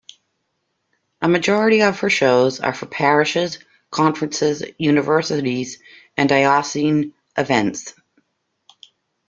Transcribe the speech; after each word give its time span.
A 1.21 1.27
majority 1.29 1.83
of 1.83 1.99
her 1.99 2.09
shows 2.09 2.59
are 2.59 2.73
for 2.73 2.87
Parishes, 2.87 3.59
Conferences, 3.91 4.63
Universities 4.79 5.77
and 6.17 6.27
Diocesan 6.27 7.13
Events. 7.37 7.93